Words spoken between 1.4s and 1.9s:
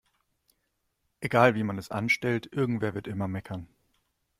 wie man